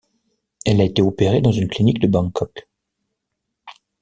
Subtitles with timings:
[0.65, 2.67] Elle a été opérée dans une clinique de Bangkok.